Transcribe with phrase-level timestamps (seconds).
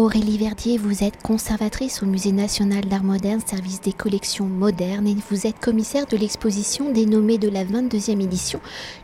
[0.00, 5.14] Aurélie Verdier, vous êtes conservatrice au Musée national d'art moderne, service des collections modernes, et
[5.28, 8.60] vous êtes commissaire de l'exposition dénommée de la 22e édition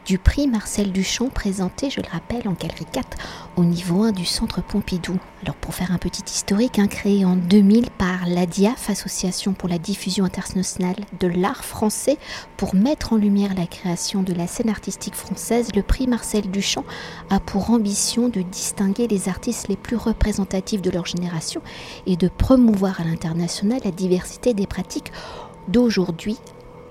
[0.07, 3.19] du prix Marcel Duchamp, présenté, je le rappelle, en galerie 4
[3.57, 5.19] au niveau 1 du centre Pompidou.
[5.43, 9.79] Alors, pour faire un petit historique, hein, créé en 2000 par l'ADIAF, Association pour la
[9.79, 12.17] diffusion internationale de l'art français,
[12.57, 16.85] pour mettre en lumière la création de la scène artistique française, le prix Marcel Duchamp
[17.29, 21.61] a pour ambition de distinguer les artistes les plus représentatifs de leur génération
[22.07, 25.13] et de promouvoir à l'international la diversité des pratiques
[25.69, 26.39] d'aujourd'hui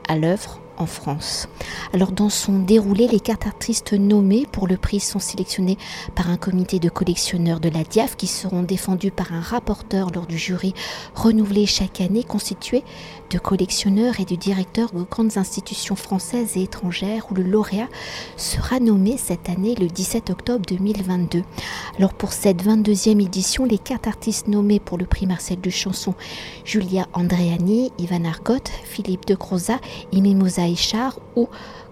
[0.08, 1.48] à l'œuvre en France.
[1.94, 5.78] Alors dans son déroulé, les quatre artistes nommés pour le prix sont sélectionnés
[6.16, 10.26] par un comité de collectionneurs de la DIAF qui seront défendus par un rapporteur lors
[10.26, 10.74] du jury
[11.14, 12.84] renouvelé chaque année constitué
[13.30, 17.88] de collectionneurs et de directeurs de grandes institutions françaises et étrangères où le lauréat
[18.38, 21.44] sera nommé cette année le 17 octobre 2022.
[21.98, 26.16] Alors pour cette 22e édition, les quatre artistes nommés pour le prix Marcel Duchamp sont
[26.64, 29.80] Julia Andreani, Ivan Argot, Philippe de Croza
[30.12, 30.65] et Mimosa
[31.36, 31.48] Où,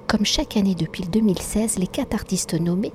[0.07, 2.93] comme chaque année depuis 2016, les quatre artistes nommés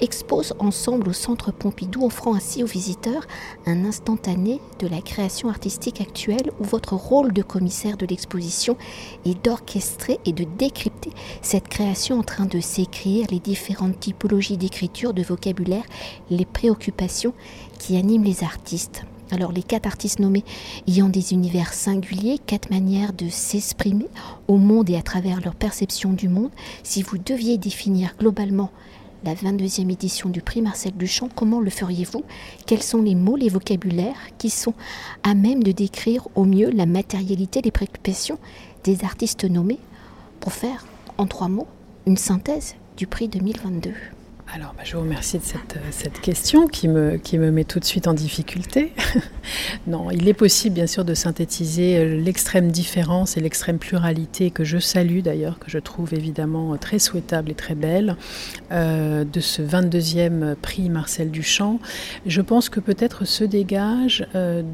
[0.00, 3.26] exposent ensemble au Centre Pompidou, offrant ainsi aux visiteurs
[3.66, 8.76] un instantané de la création artistique actuelle où votre rôle de commissaire de l'exposition
[9.24, 11.10] est d'orchestrer et de décrypter
[11.42, 15.84] cette création en train de s'écrire, les différentes typologies d'écriture, de vocabulaire,
[16.30, 17.34] les préoccupations
[17.78, 19.02] qui animent les artistes.
[19.30, 20.44] Alors les quatre artistes nommés
[20.86, 24.08] ayant des univers singuliers, quatre manières de s'exprimer
[24.46, 26.50] au monde et à travers leur perception du monde,
[26.82, 28.70] si vous deviez définir globalement
[29.24, 32.22] la 22e édition du prix Marcel Duchamp, comment le feriez-vous?
[32.66, 34.74] Quels sont les mots, les vocabulaires qui sont
[35.24, 38.38] à même de décrire au mieux la matérialité des préoccupations
[38.84, 39.80] des artistes nommés?
[40.40, 40.86] Pour faire,
[41.18, 41.66] en trois mots,
[42.06, 43.92] une synthèse du prix 2022
[44.54, 47.64] alors, bah, je vous remercie de cette, euh, cette, question qui me, qui me met
[47.64, 48.92] tout de suite en difficulté.
[49.86, 54.64] non, il est possible, bien sûr, de synthétiser euh, l'extrême différence et l'extrême pluralité que
[54.64, 58.16] je salue d'ailleurs, que je trouve évidemment très souhaitable et très belle,
[58.72, 61.78] euh, de ce 22e prix Marcel Duchamp.
[62.24, 64.26] Je pense que peut-être se dégagent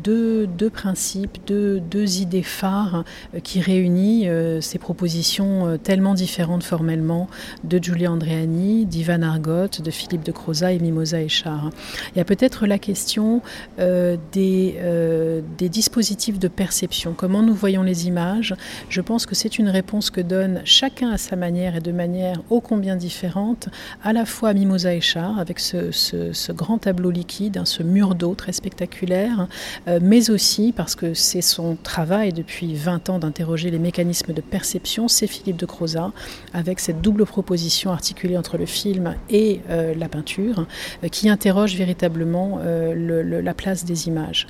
[0.05, 3.05] deux, deux, principes, deux, deux, idées phares
[3.43, 4.29] qui réunissent
[4.61, 7.29] ces propositions tellement différentes formellement
[7.65, 11.71] de Giulia Andreani, d'Ivan Argot, de Philippe de Croza et Mimosa Echard.
[12.15, 13.43] Il y a peut-être la question
[13.79, 18.55] euh, des, euh, des, dispositifs de perception, comment nous voyons les images?
[18.89, 22.43] Je pense que c'est une réponse que donne chacun à sa manière et de manière
[22.51, 23.69] ô combien différente,
[24.03, 28.35] à la fois Mimosa Echard avec ce, ce, grand tableau liquide, hein, ce mur d'eau
[28.35, 29.49] très spectaculaire,
[29.89, 34.41] euh, mais aussi parce que c'est son travail depuis 20 ans d'interroger les mécanismes de
[34.41, 36.13] perception, c'est Philippe de Croza
[36.53, 40.67] avec cette double proposition articulée entre le film et euh, la peinture,
[41.03, 44.47] euh, qui interroge véritablement euh, la place des images.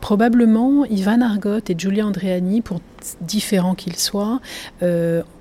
[0.00, 2.80] Probablement, Ivan Argot et Giulia Andreani, pour
[3.20, 4.40] différents qu'ils soient,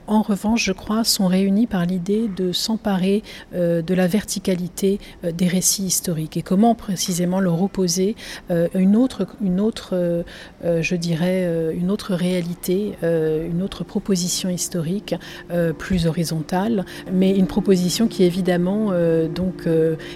[0.09, 3.21] en revanche, je crois, sont réunis par l'idée de s'emparer
[3.53, 6.35] euh, de la verticalité euh, des récits historiques.
[6.35, 8.15] Et comment précisément leur opposer
[8.49, 9.27] euh, une autre,
[10.63, 15.15] je dirais, une autre réalité, une autre proposition historique
[15.77, 18.91] plus horizontale, mais une proposition qui évidemment
[19.33, 19.67] donc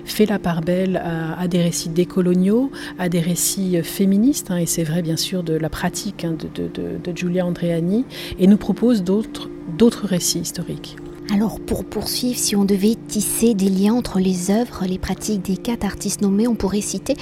[0.06, 4.84] fait la part belle à, des récits décoloniaux, à des récits féministes, hein, et c'est
[4.84, 8.06] vrai bien sûr de la pratique hein, de, de, de Giulia Andreani,
[8.40, 10.96] et nous propose d'autres d'autres récits historiques.
[11.32, 15.58] Alors pour poursuivre, si on devait tisser des liens entre les œuvres, les pratiques des
[15.58, 17.16] quatre artistes nommés, on pourrait citer,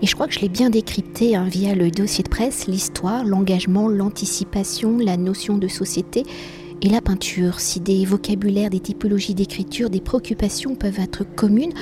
[0.00, 3.24] et je crois que je l'ai bien décrypté hein, via le dossier de presse, l'histoire,
[3.24, 6.22] l'engagement, l'anticipation, la notion de société
[6.82, 7.58] et la peinture.
[7.58, 11.72] Si des vocabulaires, des typologies d'écriture, des préoccupations peuvent être communes,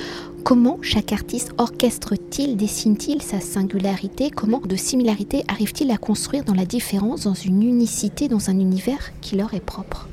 [0.47, 4.31] comment chaque artiste orchestre-t-il, dessine-t-il sa singularité?
[4.31, 9.11] Comment de similarité arrive-t-il à construire dans la différence, dans une unicité, dans un univers
[9.19, 10.07] qui leur est propre?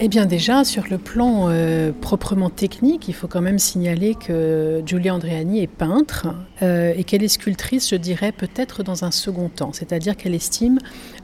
[0.00, 4.82] Eh bien déjà, sur le plan euh, proprement technique, il faut quand même signaler que
[4.84, 6.26] Giulia Andreani est peintre
[6.62, 9.72] euh, et qu'elle est sculptrice, je dirais, peut-être dans un second temps.
[9.72, 10.80] C'est-à-dire qu'elle estime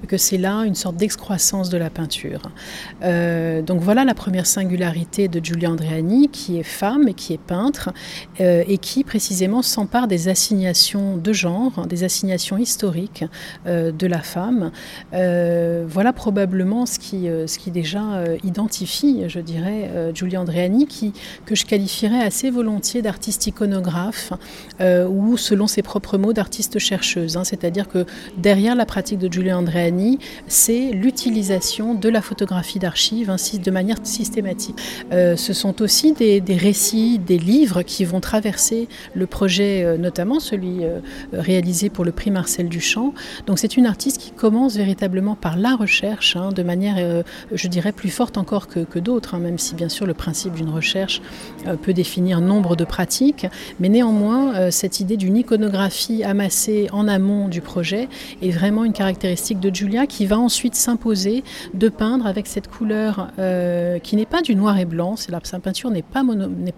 [0.06, 2.43] que c'est là une sorte d'excroissance de la peinture.
[3.02, 7.40] Euh, donc voilà la première singularité de Giulia Andreani, qui est femme et qui est
[7.40, 7.90] peintre,
[8.38, 13.25] et qui précisément s'empare des assignations de genre, des assignations historiques
[13.66, 14.70] de la femme.
[15.12, 21.12] voilà probablement ce qui, ce qui déjà identifie identifie, je dirais, Giulia Andreani, qui,
[21.46, 24.32] que je qualifierais assez volontiers d'artiste iconographe,
[24.80, 27.36] ou selon ses propres mots, d'artiste chercheuse.
[27.36, 27.44] Hein.
[27.44, 28.04] C'est-à-dire que
[28.36, 33.96] derrière la pratique de Giulia Andreani, c'est l'utilisation de la photographie d'archives ainsi de manière
[34.02, 34.76] systématique.
[35.10, 40.80] ce sont aussi des, récits, des livres qui vont traverser le projet, notamment celui
[41.32, 43.14] réalisé pour le prix Marcel Duchamp.
[43.46, 47.22] Donc c'est une artiste qui commence véritablement par la recherche, hein, de manière, euh,
[47.52, 50.70] je dirais, plus forte encore que, d'autres, hein, même si bien sûr le principe d'une
[50.70, 51.23] recherche
[51.67, 53.47] euh, peut définir nombre de pratiques.
[53.79, 58.08] Mais néanmoins, euh, cette idée d'une iconographie amassée en amont du projet
[58.43, 61.44] est vraiment une caractéristique de Julia qui va ensuite s'imposer
[61.75, 63.29] de peindre avec cette couleur
[64.02, 66.23] qui n'est pas du noir et blanc, c'est la, sa peinture n'est pas,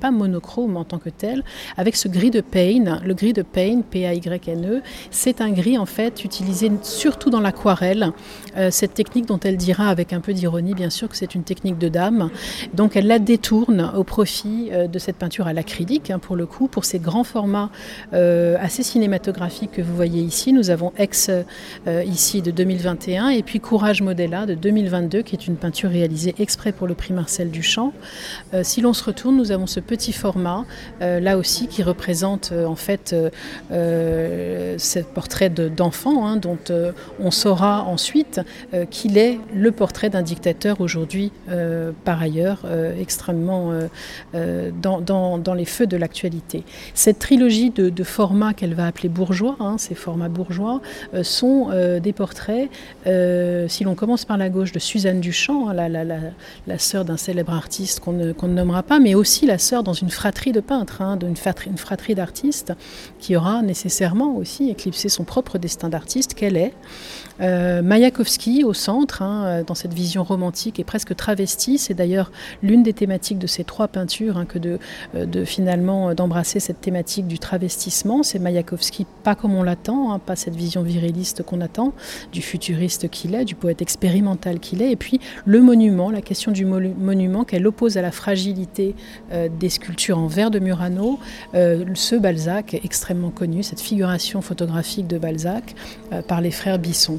[0.01, 1.43] pas monochrome en tant que telle,
[1.77, 6.25] avec ce gris de Payne, le gris de Payne, P-A-Y-N-E, c'est un gris en fait
[6.25, 8.13] utilisé surtout dans l'aquarelle.
[8.57, 11.43] Euh, cette technique dont elle dira avec un peu d'ironie bien sûr que c'est une
[11.43, 12.31] technique de dame.
[12.75, 16.47] Donc elle la détourne au profit euh, de cette peinture à l'acrylique hein, pour le
[16.47, 17.71] coup, pour ces grands formats
[18.13, 20.53] euh, assez cinématographiques que vous voyez ici.
[20.53, 21.31] Nous avons Ex
[22.05, 26.73] ici de 2021 et puis Courage Modella de 2022 qui est une peinture réalisée exprès
[26.73, 27.93] pour le prix Marcel Duchamp.
[28.63, 30.65] si l'on se retourne, nous avons ce petit format
[31.01, 33.15] là aussi qui représente en fait
[33.71, 36.59] ce portrait d'enfant hein, dont
[37.21, 38.41] on saura ensuite
[38.75, 43.73] euh, qu'il est le portrait d'un dictateur aujourd'hui, euh, par ailleurs, euh, extrêmement
[44.33, 46.65] dans, les feux de l'actualité.
[46.95, 50.81] Cette trilogie de, formats qu'elle va appeler bourgeois, hein, ces formats bourgeois,
[51.23, 51.71] sont
[52.03, 52.69] des portraits,
[53.69, 58.01] si l'on commence par la gauche, de Suzanne Duchamp, hein, la, sœur d'un célèbre artiste
[58.01, 61.35] qu'on ne, nommera pas, mais aussi la sœur dans une fratrie de peintres, hein, d'une
[61.67, 62.73] une fratrie d'artistes,
[63.19, 66.75] qui aura nécessairement aussi éclipsé son propre destin d'artiste qu'elle est.
[67.43, 71.79] Euh, Mayakovsky au centre, hein, euh, dans cette vision romantique et presque travestie.
[71.79, 72.31] C'est d'ailleurs
[72.63, 74.79] l'une des thématiques de ces trois peintures hein, que de,
[75.17, 78.23] euh, finalement d'embrasser cette thématique du travestissement.
[78.23, 81.93] C'est Mayakovsky pas comme on l'attend, hein, pas cette vision viriliste qu'on attend,
[82.33, 84.93] du futuriste qu'il est, du poète expérimental qu'il est.
[84.93, 88.95] Et puis le monument, la question du monument qu'elle oppose à la fragilité
[89.33, 91.19] des sculptures en verre de Murano.
[91.53, 95.75] ce Balzac extrêmement connu, cette figuration photographique de Balzac
[96.29, 97.19] par les frères Bisson.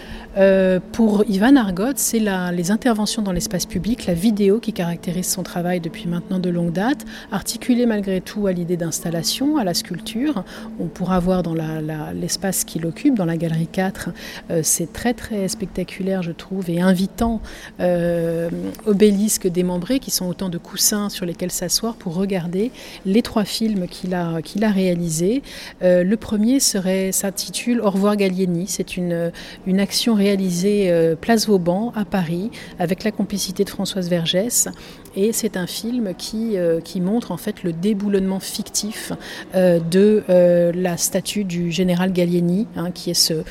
[0.37, 2.21] Euh, pour Ivan Argot, c'est
[2.53, 6.71] les interventions dans l'espace public, la vidéo qui caractérise son travail depuis maintenant de longue
[6.71, 10.43] date, articulée malgré tout à l'idée d'installation, à la sculpture.
[10.79, 11.55] On pourra voir dans
[12.13, 14.09] l'espace qu'il occupe, dans la galerie 4,
[14.49, 17.41] euh, c'est très très spectaculaire je trouve et invitant
[17.79, 18.49] euh,
[18.85, 22.71] obélisques démembrés qui sont autant de coussins sur lesquels s'asseoir pour regarder
[23.05, 24.39] les trois films qu'il a,
[24.71, 25.41] réalisés.
[25.81, 29.31] le premier s'intitule Au revoir Gallieni, c'est une,
[29.65, 34.69] une action réalisé euh, Place Vauban à Paris avec la complicité de Françoise Vergès.
[35.15, 39.11] Et c'est un film qui, euh, qui montre en fait le déboulonnement fictif
[39.55, 40.23] euh, de
[40.73, 43.43] la statue du général Gallieni, hein, qui est ce,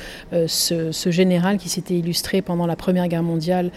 [0.46, 3.70] ce, général qui s'était illustré pendant la Première Guerre mondiale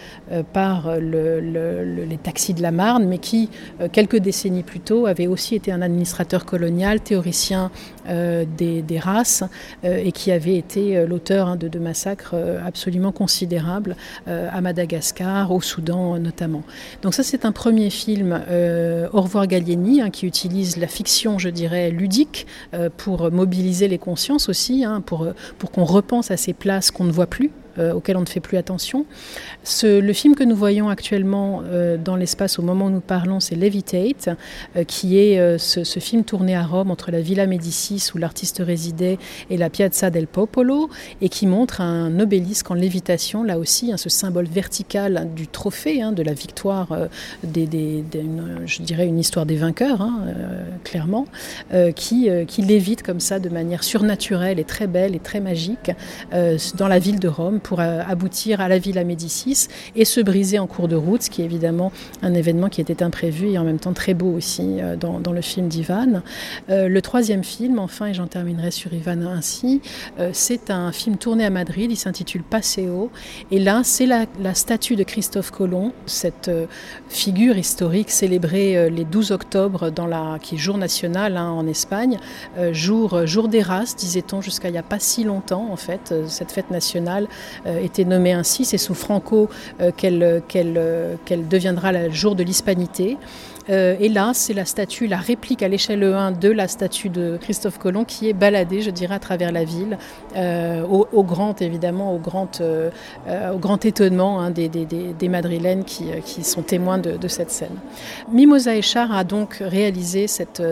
[0.52, 3.50] par les taxis de la Marne, mais qui,
[3.92, 7.70] quelques décennies plus tôt, avait aussi été un administrateur colonial, théoricien
[8.08, 9.42] des, des, races,
[9.82, 13.96] et qui avait été l'auteur hein, de, de massacres absolument absolument considérable
[14.28, 16.62] euh, à Madagascar, au Soudan notamment.
[17.00, 21.38] Donc ça c'est un premier film, euh, Au revoir Gallieni, hein, qui utilise la fiction,
[21.38, 25.28] je dirais, ludique euh, pour mobiliser les consciences aussi, hein, pour,
[25.58, 28.40] pour qu'on repense à ces places qu'on ne voit plus euh, auquel on ne fait
[28.40, 29.04] plus attention.
[29.82, 33.56] le film que nous voyons actuellement euh, dans l'espace au moment où nous parlons, c'est
[33.56, 34.30] Levitate,
[34.76, 39.18] euh, qui est ce, film tourné à Rome entre la Villa Médicis où l'artiste résidait
[39.50, 40.88] et la Piazza del Popolo,
[41.20, 46.02] et qui montre un obélisque en lévitation, là aussi, hein, ce symbole vertical du trophée,
[46.02, 46.88] hein, de la victoire,
[47.42, 50.26] je dirais une histoire des vainqueurs, hein,
[50.84, 51.26] clairement,
[51.96, 55.90] qui, qui lévite comme ça de manière surnaturelle et très belle et très magique
[56.76, 59.66] dans la ville de Rome pour euh, aboutir à la Villa Médicis
[59.96, 61.90] et se briser en cours de route, ce qui est évidemment
[62.22, 65.40] un événement qui était imprévu et en même temps très beau aussi euh, dans, le
[65.40, 66.22] film d'Ivan.
[66.68, 69.80] Euh, le troisième film, enfin, et j'en terminerai sur Ivan ainsi,
[70.32, 73.10] c'est un film tourné à Madrid, il s'intitule Paseo,
[73.50, 76.50] et là c'est la, statue de Christophe Colomb, cette
[77.08, 82.18] figure historique célébrée les 12 octobre, dans la, qui est jour national hein, en Espagne,
[82.72, 86.52] jour, jour des races, disait-on, jusqu'à il n'y a pas si longtemps en fait, cette
[86.52, 87.28] fête nationale
[87.66, 88.64] été nommée ainsi.
[88.64, 89.48] C'est sous Franco
[89.80, 93.16] euh, qu'elle qu'elle qu'elle deviendra le jour de l'hispanité.
[93.68, 97.78] Et là, c'est la statue, la réplique à l'échelle E1 de la statue de Christophe
[97.78, 99.98] Colomb qui est baladée, je dirais, à travers la ville,
[100.36, 107.28] au, grand, évidemment, au grand, au grand étonnement hein, des, Madrilènes qui, sont témoins de,
[107.28, 107.76] cette scène.
[108.30, 110.62] Mimosa Echar a donc réalisé cette,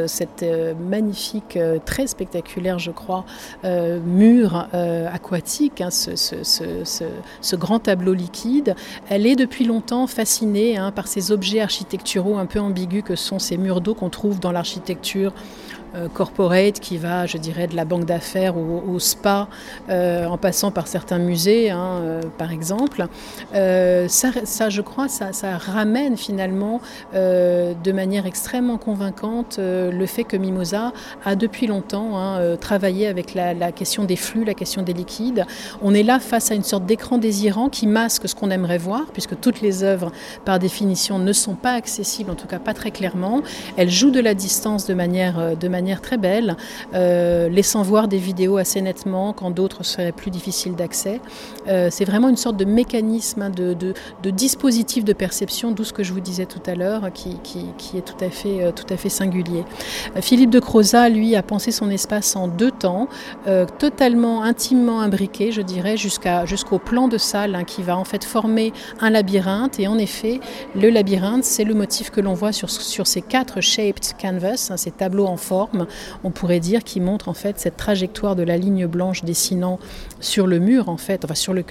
[0.89, 3.25] magnifique, très spectaculaire, je crois,
[3.65, 4.69] mur
[5.13, 8.75] aquatique, hein, ce, grand tableau liquide.
[9.09, 12.61] Elle est depuis longtemps fascinée hein, par ces objets architecturaux un peu
[13.03, 15.33] que sont ces murs d'eau qu'on trouve dans l'architecture
[16.13, 19.49] corporate qui va, je dirais, de la banque d'affaires au, spa,
[19.89, 23.07] euh, en passant par certains musées, hein, euh, par exemple.
[23.53, 26.81] Ça, je crois, ça, ramène finalement
[27.15, 30.93] de manière extrêmement convaincante le fait que Mimosa
[31.25, 35.47] a depuis longtemps hein, travaillé avec la, question des flux, la question des liquides.
[35.83, 39.07] On est là face à une sorte d'écran désirant qui masque ce qu'on aimerait voir,
[39.13, 40.13] puisque toutes les œuvres,
[40.45, 43.43] par définition, ne sont pas accessibles, en tout cas pas très clairement.
[43.77, 45.57] Elle joue de la distance de manière
[46.01, 46.57] très belle,
[46.95, 51.21] euh, laissant voir des vidéos assez nettement quand d'autres seraient plus difficiles d'accès.
[51.69, 53.95] Euh, c'est vraiment une sorte de mécanisme, hein, de,
[54.31, 57.39] dispositif de perception, d'où ce que je vous disais tout à l'heure, qui,
[57.97, 59.65] est tout à fait, euh, tout à fait singulier.
[60.21, 63.09] Philippe de Croza, lui, a pensé son espace en deux temps,
[63.79, 68.73] totalement, intimement imbriqué, je dirais, jusqu'au plan de salle hein, qui va en fait former
[69.01, 69.79] un labyrinthe.
[69.79, 70.41] Et en effet,
[70.75, 74.77] le labyrinthe, c'est le motif que l'on voit sur, sur ces quatre shaped canvas, hein,
[74.77, 75.72] ces tableaux en forme
[76.25, 79.79] on pourrait dire, qui montre en fait cette trajectoire de la ligne blanche dessinant
[80.21, 81.65] sur le mur, en fait, enfin sur le,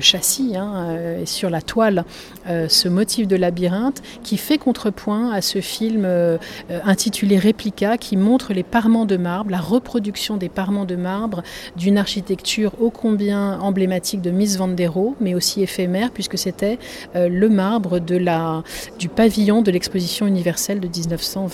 [0.00, 2.04] châssis hein, euh, et sur la toile,
[2.48, 6.38] euh, ce motif de labyrinthe qui fait contrepoint à ce film euh,
[6.84, 11.42] intitulé Réplica qui montre les parements de marbre, la reproduction des parements de marbre
[11.76, 16.78] d'une architecture ô combien emblématique de Miss Vandero, mais aussi éphémère puisque c'était
[17.14, 21.51] le marbre du pavillon de l'exposition universelle de 1920.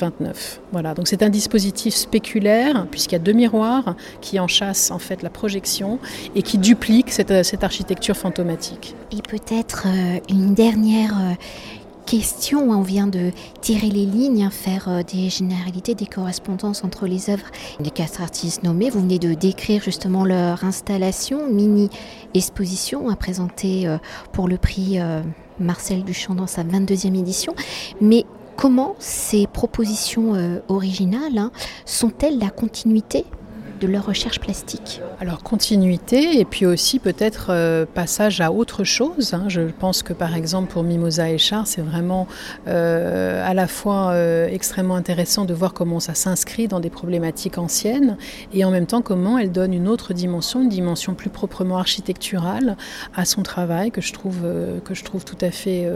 [0.72, 5.22] Voilà, donc c'est un dispositif spéculaire puisqu'il y a deux miroirs qui enchassent en fait
[5.22, 5.98] la projection
[6.34, 7.30] et qui dupliquent cette,
[7.62, 8.94] architecture fantomatique.
[9.12, 11.34] Et peut-être euh, une dernière euh,
[12.06, 17.06] question, on vient de tirer les lignes, hein, faire euh, des généralités, des correspondances entre
[17.06, 17.46] les œuvres
[17.80, 18.90] des quatre artistes nommés.
[18.90, 23.96] Vous venez de décrire justement leur installation, mini-exposition à présenter
[24.32, 24.98] pour le prix
[25.58, 27.54] Marcel Duchamp dans sa 22e édition.
[28.00, 28.24] Mais
[28.58, 31.52] Comment ces propositions euh, originales hein,
[31.84, 33.24] sont-elles la continuité
[33.78, 39.34] de leur recherche plastique Alors continuité et puis aussi peut-être euh, passage à autre chose.
[39.34, 39.44] Hein.
[39.48, 42.26] Je pense que par exemple pour Mimosa et Char, c'est vraiment
[42.66, 47.58] euh, à la fois euh, extrêmement intéressant de voir comment ça s'inscrit dans des problématiques
[47.58, 48.16] anciennes
[48.52, 52.76] et en même temps comment elle donne une autre dimension, une dimension plus proprement architecturale
[53.14, 54.40] à son travail que je trouve,
[54.84, 55.88] que je trouve tout à fait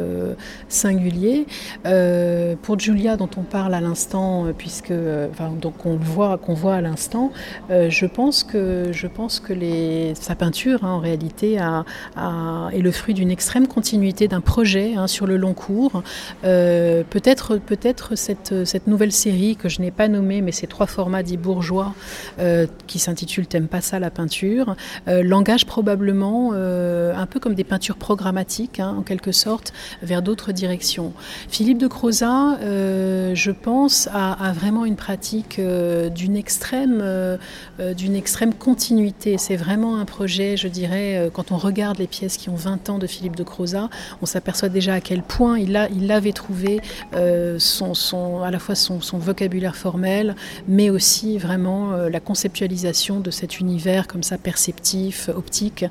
[0.68, 1.46] singulier.
[2.62, 4.92] pour Julia dont on parle à l'instant, puisque
[5.60, 7.32] donc on voit qu'on voit à l'instant,
[7.72, 8.92] euh, je pense que,
[10.14, 15.26] sa peinture, hein, en réalité, est le fruit d'une extrême continuité d'un projet hein, sur
[15.26, 16.02] le long cours.
[16.44, 17.60] Euh, peut-être
[18.14, 21.94] cette, nouvelle série que je n'ai pas nommée, mais ces trois formats dits bourgeois,
[22.38, 24.76] euh, qui s'intitule T'aimes pas ça la peinture,
[25.06, 31.12] l'engage probablement un peu comme des peintures programmatiques, hein, en quelque sorte, vers d'autres directions.
[31.48, 37.02] Philippe de Croza, je pense, a, vraiment une pratique d'une extrême
[37.78, 39.38] d'une extrême continuité.
[39.38, 42.90] C'est vraiment un projet, je dirais, euh, quand on regarde les pièces qui ont 20
[42.90, 43.88] ans de Philippe de Croza,
[44.20, 46.80] on s'aperçoit déjà à quel point il, a, avait trouvé
[47.14, 50.34] euh, son, à la fois son, vocabulaire formel,
[50.68, 55.84] mais aussi vraiment la conceptualisation de cet univers comme ça perceptif, optique,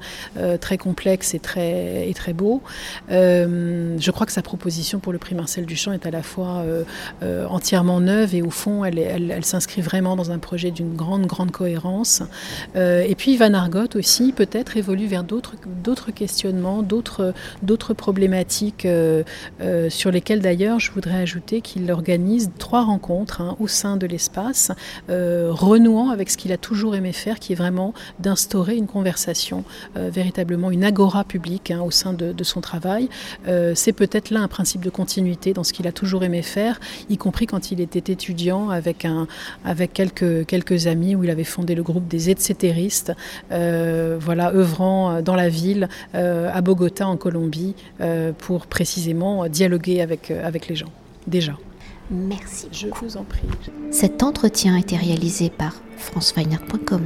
[0.60, 2.62] très complexe et très, beau.
[3.10, 6.66] je crois que sa proposition pour le prix Marcel Duchamp est à la fois
[7.50, 11.26] entièrement neuve et au fond, elle, elle, elle s'inscrit vraiment dans un projet d'une grande,
[11.26, 11.52] grande
[12.76, 19.24] Euh, et puis Van Argot aussi peut-être évolue vers d'autres questionnements, d'autres problématiques euh,
[19.62, 24.08] euh, sur lesquelles d'ailleurs je voudrais ajouter qu'il organise trois rencontres hein, au sein de
[24.08, 24.72] l'espace,
[25.10, 29.64] renouant avec ce qu'il a toujours aimé faire, qui est vraiment d'instaurer une conversation,
[29.96, 33.10] véritablement une agora publique hein, au sein de, de son travail.
[33.76, 37.18] C'est peut-être là un principe de continuité dans ce qu'il a toujours aimé faire, y
[37.18, 39.28] compris quand il était étudiant avec, un,
[39.66, 43.14] avec quelques, quelques amis où il avait fondé le groupe des etcétéristes,
[43.52, 47.76] euh, voilà, œuvrant euh, dans la ville, euh, à Bogota, en Colombie,
[48.40, 50.92] pour précisément dialoguer avec, avec les gens,
[51.28, 51.54] déjà.
[52.10, 52.68] Merci.
[52.72, 53.48] Je vous en prie.
[53.92, 57.02] Cet entretien a été réalisé par franceweiner.com.